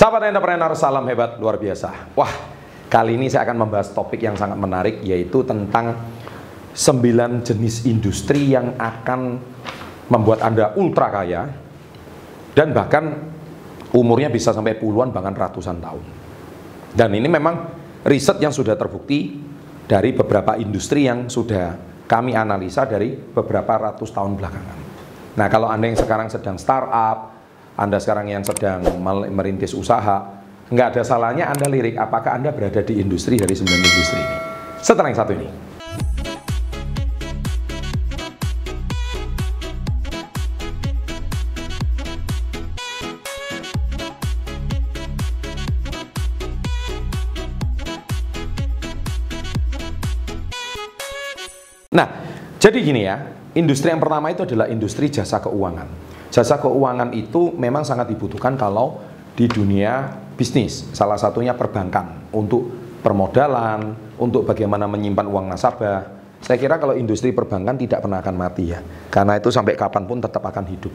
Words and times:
Sahabat 0.00 0.32
entrepreneur, 0.32 0.72
salam 0.72 1.04
hebat 1.12 1.36
luar 1.36 1.60
biasa. 1.60 2.16
Wah, 2.16 2.32
kali 2.88 3.20
ini 3.20 3.28
saya 3.28 3.44
akan 3.44 3.68
membahas 3.68 3.92
topik 3.92 4.24
yang 4.24 4.32
sangat 4.32 4.56
menarik 4.56 5.04
yaitu 5.04 5.44
tentang 5.44 5.92
9 6.72 7.44
jenis 7.44 7.84
industri 7.84 8.48
yang 8.48 8.80
akan 8.80 9.36
membuat 10.08 10.40
Anda 10.40 10.72
ultra 10.80 11.12
kaya 11.12 11.52
dan 12.56 12.72
bahkan 12.72 13.28
umurnya 13.92 14.32
bisa 14.32 14.56
sampai 14.56 14.80
puluhan 14.80 15.12
bahkan 15.12 15.36
ratusan 15.36 15.84
tahun. 15.84 16.04
Dan 16.96 17.12
ini 17.12 17.28
memang 17.28 17.68
riset 18.00 18.40
yang 18.40 18.56
sudah 18.56 18.80
terbukti 18.80 19.36
dari 19.84 20.16
beberapa 20.16 20.56
industri 20.56 21.12
yang 21.12 21.28
sudah 21.28 21.76
kami 22.08 22.32
analisa 22.32 22.88
dari 22.88 23.20
beberapa 23.20 23.76
ratus 23.76 24.16
tahun 24.16 24.32
belakangan. 24.32 24.78
Nah, 25.36 25.46
kalau 25.52 25.68
Anda 25.68 25.92
yang 25.92 26.00
sekarang 26.00 26.32
sedang 26.32 26.56
startup, 26.56 27.29
anda 27.80 27.96
sekarang 27.96 28.28
yang 28.28 28.44
sedang 28.44 28.84
merintis 29.32 29.72
usaha, 29.72 30.44
nggak 30.68 30.86
ada 30.92 31.00
salahnya 31.00 31.48
Anda 31.48 31.64
lirik 31.64 31.96
apakah 31.96 32.36
Anda 32.36 32.52
berada 32.52 32.84
di 32.84 33.00
industri 33.00 33.40
dari 33.40 33.56
sembilan 33.56 33.80
industri 33.80 34.20
ini. 34.20 34.36
Setelah 34.84 35.08
yang 35.08 35.16
satu 35.16 35.32
ini. 35.32 35.48
Nah, 51.96 52.08
jadi 52.60 52.76
gini 52.84 53.08
ya, 53.08 53.24
industri 53.56 53.88
yang 53.88 54.04
pertama 54.04 54.28
itu 54.28 54.44
adalah 54.44 54.68
industri 54.68 55.08
jasa 55.08 55.40
keuangan. 55.40 56.09
Jasa 56.30 56.62
keuangan 56.62 57.10
itu 57.10 57.50
memang 57.58 57.82
sangat 57.82 58.06
dibutuhkan 58.06 58.54
kalau 58.54 59.02
di 59.34 59.50
dunia 59.50 60.14
bisnis. 60.38 60.86
Salah 60.94 61.18
satunya 61.18 61.58
perbankan 61.58 62.30
untuk 62.30 62.70
permodalan, 63.02 63.98
untuk 64.20 64.46
bagaimana 64.46 64.86
menyimpan 64.86 65.26
uang 65.26 65.46
nasabah. 65.50 66.20
Saya 66.40 66.56
kira 66.56 66.80
kalau 66.80 66.96
industri 66.96 67.34
perbankan 67.36 67.76
tidak 67.76 68.00
pernah 68.00 68.22
akan 68.22 68.36
mati 68.38 68.72
ya. 68.72 68.80
Karena 69.12 69.36
itu 69.36 69.52
sampai 69.52 69.76
kapan 69.76 70.06
pun 70.06 70.22
tetap 70.22 70.40
akan 70.40 70.64
hidup. 70.70 70.94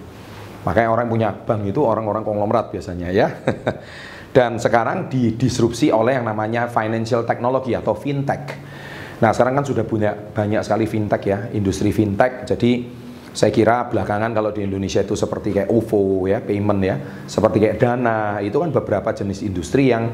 Makanya 0.65 0.89
orang 0.89 1.05
punya 1.05 1.29
bank 1.29 1.69
itu 1.69 1.83
orang-orang 1.85 2.25
konglomerat 2.25 2.73
biasanya 2.73 3.13
ya. 3.13 3.29
Dan 4.35 4.57
sekarang 4.57 5.07
didisrupsi 5.07 5.93
oleh 5.93 6.17
yang 6.17 6.25
namanya 6.25 6.67
financial 6.67 7.23
technology 7.23 7.77
atau 7.77 7.93
fintech. 7.93 8.57
Nah 9.21 9.31
sekarang 9.31 9.61
kan 9.61 9.65
sudah 9.67 9.85
punya 9.87 10.11
banyak 10.11 10.59
sekali 10.65 10.89
fintech 10.89 11.23
ya, 11.23 11.39
industri 11.53 11.93
fintech. 11.93 12.43
Jadi 12.43 12.71
saya 13.35 13.51
kira 13.51 13.91
belakangan 13.91 14.31
kalau 14.31 14.55
di 14.55 14.63
Indonesia 14.63 15.03
itu 15.03 15.11
seperti 15.11 15.51
kayak 15.51 15.67
OVO 15.67 16.23
ya, 16.23 16.39
payment 16.39 16.79
ya, 16.79 16.95
seperti 17.27 17.59
kayak 17.59 17.77
Dana, 17.83 18.39
itu 18.39 18.55
kan 18.55 18.71
beberapa 18.71 19.11
jenis 19.11 19.43
industri 19.43 19.91
yang 19.91 20.07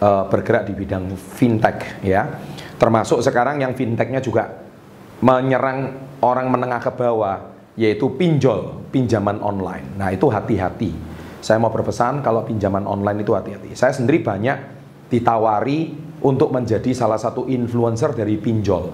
uh, 0.00 0.24
bergerak 0.32 0.64
di 0.64 0.72
bidang 0.72 1.12
fintech 1.12 2.00
ya. 2.00 2.24
Termasuk 2.80 3.20
sekarang 3.20 3.60
yang 3.60 3.76
fintechnya 3.76 4.24
juga 4.24 4.48
menyerang 5.20 6.00
orang 6.24 6.48
menengah 6.48 6.80
ke 6.80 6.96
bawah, 6.96 7.52
yaitu 7.76 8.08
pinjol, 8.16 8.88
pinjaman 8.88 9.44
online. 9.44 9.92
Nah 10.00 10.08
itu 10.08 10.32
hati-hati. 10.32 10.96
Saya 11.44 11.60
mau 11.60 11.68
berpesan 11.68 12.24
kalau 12.24 12.40
pinjaman 12.48 12.88
online 12.88 13.20
itu 13.20 13.36
hati-hati. 13.36 13.76
Saya 13.76 13.92
sendiri 13.92 14.24
banyak 14.24 14.56
ditawari 15.12 15.92
untuk 16.24 16.48
menjadi 16.48 16.88
salah 16.96 17.20
satu 17.20 17.44
influencer 17.52 18.16
dari 18.16 18.40
pinjol. 18.40 18.88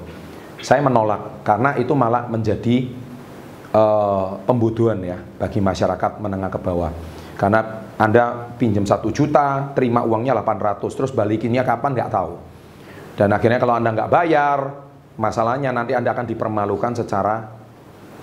Saya 0.58 0.82
menolak 0.82 1.46
karena 1.46 1.78
itu 1.78 1.94
malah 1.94 2.26
menjadi 2.26 3.06
uh, 3.78 4.98
ya 5.06 5.18
bagi 5.38 5.60
masyarakat 5.62 6.18
menengah 6.18 6.50
ke 6.50 6.58
bawah. 6.58 6.90
Karena 7.38 7.86
Anda 7.94 8.50
pinjam 8.58 8.82
satu 8.82 9.14
juta, 9.14 9.70
terima 9.74 10.02
uangnya 10.02 10.34
800, 10.34 10.98
terus 10.98 11.10
balikinnya 11.14 11.62
kapan 11.62 11.94
nggak 11.94 12.10
tahu. 12.10 12.34
Dan 13.14 13.30
akhirnya 13.34 13.58
kalau 13.62 13.74
Anda 13.78 13.94
nggak 13.94 14.10
bayar, 14.10 14.58
masalahnya 15.18 15.70
nanti 15.70 15.94
Anda 15.94 16.14
akan 16.14 16.26
dipermalukan 16.26 16.98
secara 16.98 17.46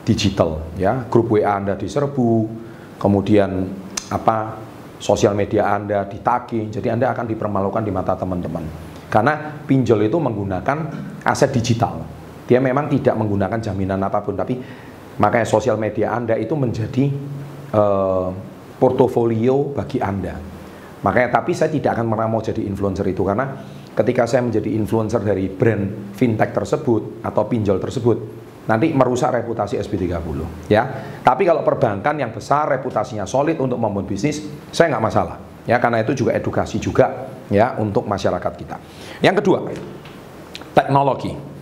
digital 0.04 0.76
ya. 0.76 1.08
Grup 1.08 1.32
WA 1.32 1.60
Anda 1.60 1.80
diserbu, 1.80 2.48
kemudian 3.00 3.72
apa 4.12 4.60
sosial 5.00 5.36
media 5.36 5.76
Anda 5.76 6.08
ditagi, 6.08 6.72
jadi 6.72 6.96
Anda 6.96 7.12
akan 7.16 7.28
dipermalukan 7.32 7.84
di 7.84 7.92
mata 7.92 8.16
teman-teman. 8.20 8.64
Karena 9.08 9.64
pinjol 9.64 10.12
itu 10.12 10.20
menggunakan 10.20 10.78
aset 11.24 11.56
digital. 11.56 12.04
Dia 12.46 12.60
memang 12.60 12.92
tidak 12.92 13.16
menggunakan 13.16 13.60
jaminan 13.64 14.00
apa 14.04 14.20
pun, 14.22 14.36
tapi 14.36 14.60
Makanya 15.16 15.48
sosial 15.48 15.80
media 15.80 16.12
Anda 16.12 16.36
itu 16.36 16.54
menjadi 16.60 17.08
uh, 17.72 18.30
portofolio 18.76 19.72
bagi 19.72 20.04
Anda. 20.04 20.36
Makanya 21.02 21.40
tapi 21.40 21.54
saya 21.54 21.72
tidak 21.72 21.96
akan 21.96 22.12
pernah 22.12 22.28
mau 22.28 22.42
jadi 22.42 22.66
influencer 22.66 23.06
itu 23.08 23.22
karena 23.22 23.46
ketika 23.96 24.28
saya 24.28 24.44
menjadi 24.44 24.70
influencer 24.76 25.22
dari 25.24 25.48
brand 25.48 26.16
fintech 26.18 26.52
tersebut 26.52 27.24
atau 27.24 27.44
pinjol 27.48 27.80
tersebut 27.80 28.18
nanti 28.66 28.90
merusak 28.92 29.32
reputasi 29.32 29.78
SB30 29.80 30.68
ya. 30.68 30.84
Tapi 31.22 31.46
kalau 31.46 31.62
perbankan 31.62 32.18
yang 32.18 32.34
besar 32.34 32.68
reputasinya 32.68 33.24
solid 33.30 33.56
untuk 33.62 33.78
membangun 33.78 34.10
bisnis, 34.10 34.42
saya 34.74 34.92
nggak 34.98 35.06
masalah 35.06 35.38
ya 35.66 35.78
karena 35.82 36.02
itu 36.02 36.26
juga 36.26 36.34
edukasi 36.34 36.78
juga 36.82 37.30
ya 37.50 37.78
untuk 37.78 38.06
masyarakat 38.10 38.54
kita. 38.58 38.78
Yang 39.22 39.36
kedua, 39.42 39.60
teknologi. 40.74 41.55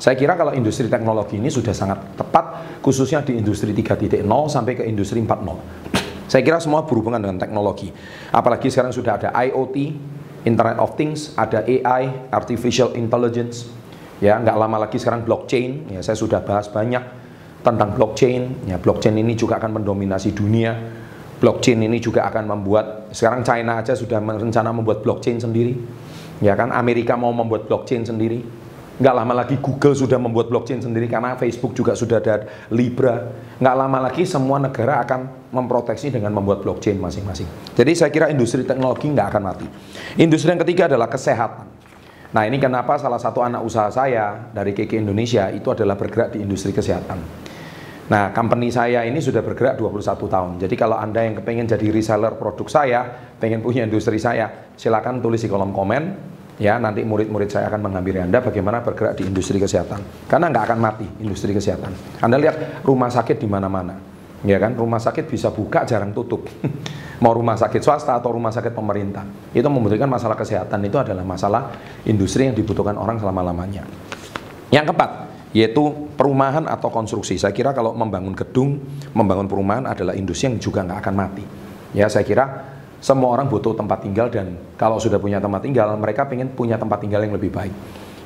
Saya 0.00 0.16
kira 0.16 0.32
kalau 0.32 0.56
industri 0.56 0.88
teknologi 0.88 1.36
ini 1.36 1.52
sudah 1.52 1.76
sangat 1.76 2.16
tepat, 2.16 2.80
khususnya 2.80 3.20
di 3.20 3.36
industri 3.36 3.76
3.0 3.76 4.24
sampai 4.48 4.72
ke 4.80 4.88
industri 4.88 5.20
4.0. 5.20 6.24
Saya 6.24 6.40
kira 6.40 6.56
semua 6.56 6.88
berhubungan 6.88 7.20
dengan 7.20 7.36
teknologi. 7.36 7.92
Apalagi 8.32 8.72
sekarang 8.72 8.96
sudah 8.96 9.20
ada 9.20 9.28
IoT, 9.36 9.76
Internet 10.48 10.80
of 10.80 10.96
Things, 10.96 11.36
ada 11.36 11.60
AI, 11.68 12.32
Artificial 12.32 12.96
Intelligence. 12.96 13.68
Ya, 14.24 14.40
nggak 14.40 14.56
lama 14.56 14.88
lagi 14.88 14.96
sekarang 14.96 15.20
blockchain. 15.28 15.92
Ya, 15.92 16.00
saya 16.00 16.16
sudah 16.16 16.40
bahas 16.40 16.72
banyak 16.72 17.04
tentang 17.60 17.92
blockchain. 17.92 18.72
Ya, 18.72 18.80
blockchain 18.80 19.20
ini 19.20 19.36
juga 19.36 19.60
akan 19.60 19.84
mendominasi 19.84 20.32
dunia. 20.32 20.80
Blockchain 21.44 21.76
ini 21.76 22.00
juga 22.00 22.24
akan 22.24 22.48
membuat 22.48 23.12
sekarang 23.12 23.44
China 23.44 23.84
aja 23.84 23.92
sudah 23.92 24.16
merencana 24.16 24.72
membuat 24.72 25.04
blockchain 25.04 25.44
sendiri. 25.44 25.76
Ya 26.40 26.56
kan, 26.56 26.72
Amerika 26.72 27.20
mau 27.20 27.36
membuat 27.36 27.68
blockchain 27.68 28.08
sendiri 28.08 28.59
Nggak 29.00 29.14
lama 29.16 29.32
lagi 29.32 29.56
Google 29.56 29.96
sudah 29.96 30.20
membuat 30.20 30.52
blockchain 30.52 30.84
sendiri 30.84 31.08
karena 31.08 31.32
Facebook 31.32 31.72
juga 31.72 31.96
sudah 31.96 32.20
ada 32.20 32.44
Libra. 32.68 33.32
Nggak 33.56 33.76
lama 33.80 33.98
lagi 34.04 34.28
semua 34.28 34.60
negara 34.60 35.00
akan 35.00 35.48
memproteksi 35.56 36.12
dengan 36.12 36.36
membuat 36.36 36.60
blockchain 36.60 37.00
masing-masing. 37.00 37.48
Jadi 37.72 37.92
saya 37.96 38.12
kira 38.12 38.28
industri 38.28 38.60
teknologi 38.60 39.08
nggak 39.08 39.26
akan 39.32 39.42
mati. 39.42 39.66
Industri 40.20 40.52
yang 40.52 40.60
ketiga 40.60 40.84
adalah 40.84 41.08
kesehatan. 41.08 41.64
Nah 42.36 42.42
ini 42.44 42.60
kenapa 42.60 43.00
salah 43.00 43.16
satu 43.16 43.40
anak 43.40 43.64
usaha 43.64 43.88
saya 43.88 44.52
dari 44.52 44.76
KK 44.76 45.00
Indonesia 45.00 45.48
itu 45.48 45.72
adalah 45.72 45.96
bergerak 45.96 46.36
di 46.36 46.44
industri 46.44 46.76
kesehatan. 46.76 47.48
Nah, 48.10 48.34
company 48.34 48.74
saya 48.74 49.06
ini 49.06 49.22
sudah 49.22 49.38
bergerak 49.38 49.78
21 49.78 50.26
tahun. 50.26 50.50
Jadi 50.58 50.74
kalau 50.74 50.98
Anda 50.98 51.30
yang 51.30 51.38
kepengen 51.38 51.70
jadi 51.70 51.94
reseller 51.94 52.34
produk 52.34 52.66
saya, 52.66 53.06
pengen 53.38 53.62
punya 53.62 53.86
industri 53.86 54.18
saya, 54.18 54.74
silakan 54.74 55.22
tulis 55.22 55.38
di 55.38 55.46
kolom 55.46 55.70
komen 55.70 56.29
ya 56.60 56.76
nanti 56.76 57.00
murid-murid 57.02 57.48
saya 57.48 57.72
akan 57.72 57.88
mengambil 57.88 58.20
Anda 58.20 58.44
bagaimana 58.44 58.84
bergerak 58.84 59.16
di 59.16 59.24
industri 59.24 59.56
kesehatan. 59.56 60.28
Karena 60.28 60.52
nggak 60.52 60.64
akan 60.70 60.78
mati 60.78 61.06
industri 61.24 61.56
kesehatan. 61.56 62.20
Anda 62.20 62.36
lihat 62.36 62.84
rumah 62.84 63.08
sakit 63.08 63.40
di 63.40 63.48
mana-mana. 63.48 63.96
Ya 64.44 64.56
kan? 64.56 64.76
Rumah 64.76 65.00
sakit 65.00 65.28
bisa 65.28 65.48
buka 65.52 65.84
jarang 65.88 66.12
tutup. 66.12 66.44
Mau 67.24 67.32
rumah 67.36 67.56
sakit 67.56 67.80
swasta 67.80 68.16
atau 68.16 68.32
rumah 68.32 68.52
sakit 68.52 68.72
pemerintah. 68.72 69.24
Itu 69.52 69.68
membutuhkan 69.68 70.08
masalah 70.08 70.36
kesehatan 70.36 70.80
itu 70.84 70.96
adalah 70.96 71.24
masalah 71.24 71.76
industri 72.08 72.48
yang 72.48 72.56
dibutuhkan 72.56 72.96
orang 72.96 73.20
selama-lamanya. 73.20 73.84
Yang 74.72 74.92
keempat 74.92 75.10
yaitu 75.50 75.82
perumahan 76.14 76.64
atau 76.70 76.88
konstruksi. 76.94 77.34
Saya 77.34 77.50
kira 77.50 77.74
kalau 77.74 77.90
membangun 77.90 78.38
gedung 78.38 78.78
membangun 79.10 79.50
perumahan 79.50 79.90
adalah 79.90 80.14
industri 80.14 80.46
yang 80.46 80.62
juga 80.62 80.86
nggak 80.86 80.98
akan 81.02 81.14
mati. 81.16 81.44
Ya 81.90 82.06
saya 82.06 82.22
kira 82.22 82.69
semua 83.00 83.32
orang 83.32 83.48
butuh 83.48 83.72
tempat 83.72 84.04
tinggal 84.04 84.28
dan 84.28 84.60
kalau 84.76 85.00
sudah 85.00 85.16
punya 85.16 85.40
tempat 85.40 85.64
tinggal, 85.64 85.96
mereka 85.96 86.28
ingin 86.28 86.52
punya 86.52 86.76
tempat 86.76 87.00
tinggal 87.00 87.24
yang 87.24 87.32
lebih 87.32 87.48
baik. 87.48 87.72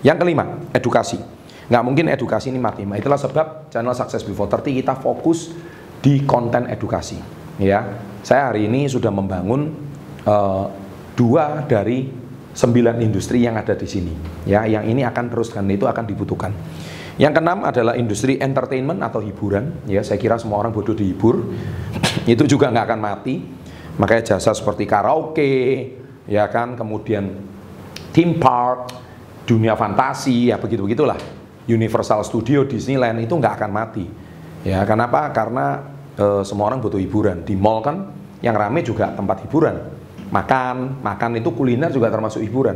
Yang 0.03 0.27
kelima, 0.27 0.45
edukasi. 0.75 1.23
Nggak 1.71 1.83
mungkin 1.87 2.05
edukasi 2.11 2.51
ini 2.51 2.59
mati. 2.59 2.83
Nah, 2.83 2.99
itulah 2.99 3.17
sebab 3.17 3.71
channel 3.71 3.95
Success 3.95 4.27
Before 4.27 4.51
30 4.51 4.83
kita 4.83 4.99
fokus 4.99 5.55
di 6.03 6.27
konten 6.27 6.67
edukasi. 6.69 7.17
Ya, 7.57 7.87
saya 8.27 8.51
hari 8.51 8.67
ini 8.67 8.91
sudah 8.91 9.15
membangun 9.15 9.71
uh, 10.27 10.67
dua 11.15 11.63
dari 11.65 12.11
sembilan 12.51 12.99
industri 12.99 13.47
yang 13.47 13.55
ada 13.55 13.79
di 13.79 13.87
sini. 13.87 14.13
Ya, 14.45 14.67
yang 14.67 14.85
ini 14.91 15.07
akan 15.07 15.31
terus 15.31 15.55
dan 15.55 15.71
itu 15.71 15.87
akan 15.87 16.05
dibutuhkan. 16.05 16.51
Yang 17.15 17.39
keenam 17.39 17.63
adalah 17.63 17.95
industri 17.95 18.43
entertainment 18.43 18.99
atau 19.07 19.23
hiburan. 19.23 19.87
Ya, 19.87 20.03
saya 20.03 20.19
kira 20.19 20.35
semua 20.35 20.59
orang 20.59 20.75
butuh 20.75 20.99
dihibur. 20.99 21.47
itu 22.27 22.43
juga 22.51 22.75
nggak 22.75 22.91
akan 22.91 23.01
mati 23.01 23.35
Makanya 23.95 24.35
jasa 24.35 24.51
seperti 24.51 24.91
karaoke, 24.91 25.53
ya 26.27 26.51
kan, 26.51 26.75
kemudian 26.75 27.31
theme 28.11 28.43
park, 28.43 28.91
dunia 29.47 29.79
fantasi, 29.79 30.51
ya 30.51 30.59
begitu-begitulah. 30.59 31.17
Universal 31.65 32.27
Studio, 32.27 32.67
Disneyland 32.69 33.23
itu 33.25 33.33
nggak 33.39 33.55
akan 33.61 33.71
mati. 33.71 34.05
Ya, 34.67 34.85
kenapa? 34.85 35.33
Karena 35.33 35.81
e, 36.13 36.45
semua 36.45 36.69
orang 36.69 36.81
butuh 36.83 37.01
hiburan. 37.01 37.47
Di 37.47 37.57
mall 37.57 37.81
kan 37.81 38.13
yang 38.45 38.57
rame 38.57 38.85
juga 38.85 39.13
tempat 39.13 39.45
hiburan. 39.47 39.77
makan, 40.25 40.99
makan 40.99 41.39
itu 41.39 41.55
kuliner 41.55 41.95
juga 41.95 42.11
termasuk 42.11 42.43
hiburan. 42.43 42.75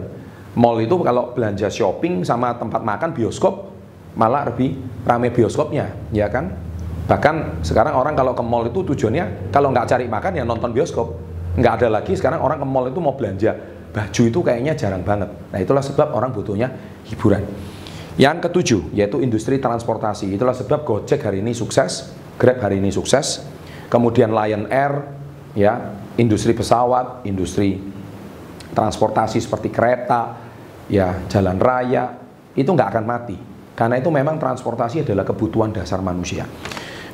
Mall 0.55 0.79
itu 0.79 0.94
kalau 1.03 1.35
belanja 1.35 1.67
shopping 1.67 2.23
sama 2.23 2.55
tempat 2.55 2.87
makan 2.87 3.11
bioskop 3.11 3.75
malah 4.15 4.47
lebih 4.47 4.79
rame 5.03 5.35
bioskopnya, 5.35 5.91
ya 6.15 6.31
kan? 6.31 6.55
Bahkan 7.08 7.64
sekarang 7.64 7.96
orang 7.96 8.12
kalau 8.12 8.37
ke 8.37 8.44
mall 8.44 8.69
itu 8.69 8.84
tujuannya 8.84 9.49
kalau 9.49 9.72
nggak 9.72 9.88
cari 9.88 10.05
makan 10.05 10.32
ya 10.37 10.44
nonton 10.44 10.76
bioskop. 10.76 11.16
Nggak 11.56 11.72
ada 11.82 11.88
lagi 11.99 12.12
sekarang 12.12 12.44
orang 12.44 12.60
ke 12.60 12.66
mall 12.69 12.87
itu 12.93 13.00
mau 13.00 13.16
belanja 13.16 13.56
baju 13.88 14.22
itu 14.28 14.38
kayaknya 14.44 14.76
jarang 14.76 15.00
banget. 15.00 15.32
Nah 15.49 15.58
itulah 15.58 15.81
sebab 15.81 16.12
orang 16.12 16.31
butuhnya 16.37 16.69
hiburan. 17.08 17.49
Yang 18.20 18.37
ketujuh 18.50 18.82
yaitu 18.93 19.25
industri 19.25 19.56
transportasi. 19.56 20.28
Itulah 20.28 20.52
sebab 20.52 20.84
Gojek 20.84 21.25
hari 21.25 21.40
ini 21.40 21.56
sukses, 21.56 22.12
Grab 22.37 22.60
hari 22.60 22.78
ini 22.78 22.93
sukses, 22.93 23.43
kemudian 23.88 24.31
Lion 24.31 24.69
Air, 24.69 25.08
ya 25.56 25.96
industri 26.20 26.52
pesawat, 26.52 27.25
industri 27.25 27.81
transportasi 28.76 29.40
seperti 29.40 29.72
kereta, 29.72 30.37
ya 30.93 31.25
jalan 31.26 31.56
raya 31.56 32.20
itu 32.52 32.69
nggak 32.69 32.90
akan 32.94 33.05
mati 33.06 33.37
karena 33.78 34.02
itu 34.02 34.10
memang 34.10 34.43
transportasi 34.43 35.06
adalah 35.06 35.22
kebutuhan 35.22 35.70
dasar 35.70 36.02
manusia. 36.02 36.43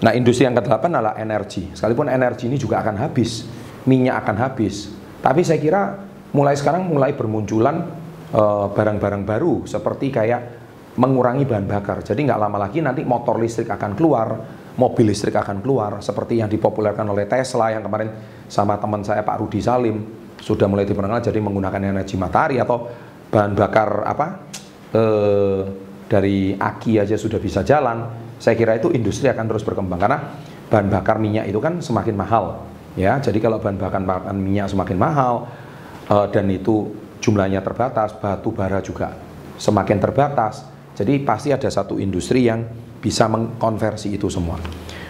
Nah 0.05 0.13
industri 0.13 0.45
yang 0.45 0.53
ke-8 0.53 0.93
adalah 0.93 1.17
energi. 1.17 1.73
Sekalipun 1.73 2.13
energi 2.13 2.45
ini 2.53 2.61
juga 2.61 2.85
akan 2.85 3.01
habis, 3.01 3.49
minyak 3.89 4.21
akan 4.21 4.37
habis. 4.37 4.93
Tapi 5.25 5.41
saya 5.41 5.57
kira 5.57 5.97
mulai 6.37 6.53
sekarang 6.53 6.85
mulai 6.85 7.17
bermunculan 7.17 7.89
eh, 8.29 8.67
barang-barang 8.69 9.23
uh, 9.25 9.27
baru 9.27 9.55
seperti 9.65 10.13
kayak 10.13 10.41
mengurangi 11.01 11.49
bahan 11.49 11.65
bakar. 11.65 12.05
Jadi 12.05 12.21
nggak 12.29 12.37
lama 12.37 12.69
lagi 12.69 12.85
nanti 12.85 13.01
motor 13.03 13.41
listrik 13.41 13.73
akan 13.73 13.97
keluar, 13.97 14.29
mobil 14.77 15.09
listrik 15.09 15.35
akan 15.35 15.65
keluar, 15.65 15.99
seperti 16.05 16.39
yang 16.39 16.53
dipopulerkan 16.53 17.09
oleh 17.09 17.25
Tesla 17.25 17.73
yang 17.73 17.83
kemarin 17.83 18.13
sama 18.47 18.77
teman 18.77 19.03
saya 19.03 19.25
Pak 19.25 19.41
Rudi 19.41 19.65
Salim 19.65 20.05
sudah 20.39 20.69
mulai 20.69 20.85
diperkenalkan 20.85 21.33
jadi 21.33 21.41
menggunakan 21.41 21.81
energi 21.81 22.21
matahari 22.21 22.61
atau 22.61 22.85
bahan 23.33 23.57
bakar 23.57 24.05
apa 24.05 24.27
eh, 24.93 25.63
dari 26.05 26.53
aki 26.55 27.01
aja 27.01 27.17
sudah 27.17 27.41
bisa 27.41 27.65
jalan. 27.65 28.24
Saya 28.39 28.55
kira 28.59 28.77
itu 28.77 28.91
industri 28.93 29.31
akan 29.31 29.45
terus 29.47 29.63
berkembang 29.63 30.01
karena 30.01 30.19
bahan 30.69 30.91
bakar 30.91 31.17
minyak 31.23 31.47
itu 31.49 31.59
kan 31.63 31.79
semakin 31.79 32.15
mahal 32.19 32.67
ya. 32.99 33.19
Jadi 33.23 33.39
kalau 33.39 33.59
bahan 33.63 33.79
bakar 33.79 34.01
minyak 34.35 34.71
semakin 34.71 34.97
mahal 34.99 35.49
eh, 36.11 36.27
dan 36.35 36.51
itu 36.51 36.93
jumlahnya 37.25 37.65
terbatas, 37.65 38.13
batu 38.17 38.53
bara 38.53 38.85
juga 38.85 39.17
semakin 39.57 40.03
terbatas 40.03 40.75
jadi 40.95 41.19
pasti 41.27 41.51
ada 41.51 41.67
satu 41.67 41.99
industri 41.99 42.47
yang 42.47 42.63
bisa 43.03 43.27
mengkonversi 43.27 44.15
itu 44.15 44.31
semua. 44.31 44.63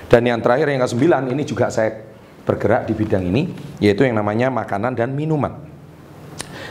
Dan 0.09 0.25
yang 0.25 0.41
terakhir 0.41 0.73
yang 0.73 0.81
ke-9 0.81 1.05
ini 1.29 1.43
juga 1.45 1.69
saya 1.69 1.93
bergerak 2.45 2.89
di 2.89 2.93
bidang 2.97 3.25
ini 3.25 3.53
yaitu 3.81 4.09
yang 4.09 4.17
namanya 4.17 4.49
makanan 4.49 4.97
dan 4.97 5.13
minuman. 5.13 5.53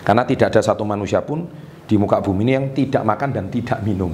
Karena 0.01 0.25
tidak 0.25 0.51
ada 0.53 0.61
satu 0.65 0.83
manusia 0.83 1.21
pun 1.21 1.45
di 1.85 1.95
muka 1.95 2.19
bumi 2.19 2.41
ini 2.50 2.53
yang 2.57 2.65
tidak 2.73 3.03
makan 3.05 3.29
dan 3.31 3.45
tidak 3.53 3.79
minum. 3.85 4.11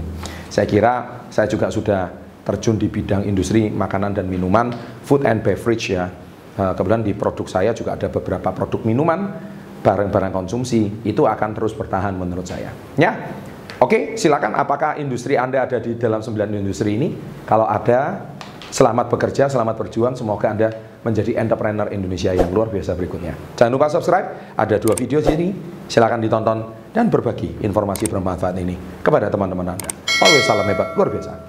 Saya 0.51 0.67
kira 0.67 1.25
saya 1.31 1.47
juga 1.47 1.71
sudah 1.71 2.11
terjun 2.49 2.81
di 2.81 2.89
bidang 2.89 3.29
industri 3.29 3.69
makanan 3.69 4.17
dan 4.17 4.25
minuman, 4.25 4.73
food 5.05 5.29
and 5.29 5.45
beverage 5.45 5.93
ya. 5.93 6.09
Eh, 6.57 6.73
kebetulan 6.73 7.05
di 7.05 7.13
produk 7.13 7.45
saya 7.45 7.71
juga 7.77 7.93
ada 7.93 8.09
beberapa 8.09 8.49
produk 8.49 8.81
minuman, 8.89 9.29
barang-barang 9.85 10.33
konsumsi, 10.33 11.05
itu 11.05 11.23
akan 11.29 11.49
terus 11.53 11.77
bertahan 11.77 12.17
menurut 12.17 12.49
saya. 12.49 12.73
Ya, 12.97 13.31
Oke, 13.79 14.19
silakan 14.19 14.59
apakah 14.59 14.99
industri 14.99 15.39
Anda 15.39 15.63
ada 15.63 15.79
di 15.79 15.95
dalam 15.95 16.19
sembilan 16.19 16.51
industri 16.51 16.99
ini? 16.99 17.15
Kalau 17.47 17.63
ada, 17.63 18.27
selamat 18.67 19.07
bekerja, 19.07 19.47
selamat 19.47 19.79
berjuang. 19.79 20.19
Semoga 20.19 20.51
Anda 20.51 20.67
menjadi 20.99 21.39
entrepreneur 21.39 21.87
Indonesia 21.87 22.35
yang 22.35 22.51
luar 22.51 22.67
biasa 22.67 22.91
berikutnya. 22.99 23.39
Jangan 23.55 23.71
lupa 23.71 23.87
subscribe, 23.87 24.51
ada 24.59 24.75
dua 24.83 24.99
video 24.99 25.23
sini. 25.23 25.55
Silakan 25.87 26.19
ditonton 26.19 26.91
dan 26.91 27.07
berbagi 27.07 27.63
informasi 27.63 28.11
bermanfaat 28.11 28.59
ini 28.59 28.75
kepada 28.99 29.31
teman-teman 29.31 29.79
Anda. 29.79 29.89
Always 30.27 30.43
salam 30.43 30.67
hebat, 30.67 30.99
luar 30.99 31.15
biasa. 31.15 31.48